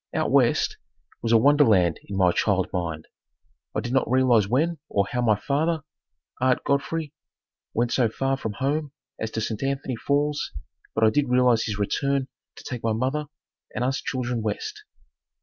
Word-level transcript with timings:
"Out 0.15 0.31
West" 0.31 0.77
was 1.21 1.31
a 1.31 1.37
wonderland 1.37 1.99
in 2.05 2.17
my 2.17 2.31
child 2.31 2.67
mind. 2.73 3.07
I 3.75 3.81
did 3.81 3.93
not 3.93 4.09
realize 4.09 4.47
when 4.47 4.79
or 4.89 5.05
how 5.11 5.21
my 5.21 5.35
father, 5.39 5.83
Ard 6.41 6.63
Godfrey, 6.65 7.13
went 7.75 7.91
so 7.93 8.09
far 8.09 8.35
from 8.35 8.53
home 8.53 8.93
as 9.19 9.29
to 9.29 9.41
St. 9.41 9.61
Anthony 9.61 9.95
Falls, 9.95 10.53
but 10.95 11.03
I 11.03 11.11
did 11.11 11.29
realize 11.29 11.65
his 11.65 11.77
return 11.77 12.29
to 12.55 12.63
take 12.63 12.81
my 12.81 12.93
mother 12.93 13.27
and 13.75 13.83
us 13.83 14.01
children 14.01 14.41
west. 14.41 14.85